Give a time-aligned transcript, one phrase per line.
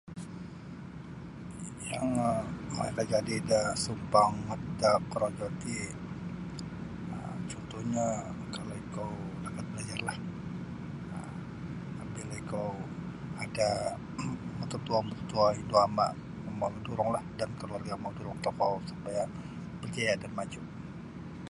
[1.93, 2.07] Yang
[2.85, 5.77] makajadi da sumpangat da korojo ti
[7.15, 8.07] um cuntuhnyo
[8.55, 9.11] kalau ikou
[9.43, 10.17] lakat balajarlah
[11.17, 12.71] um bila ikou
[13.43, 13.69] ada
[14.59, 16.11] mututuo-mututuo indu ama'
[16.59, 19.23] mau tulunglah dan kaluarga' mau tulung tokou supaya
[19.79, 20.65] barjaya' dan maju'.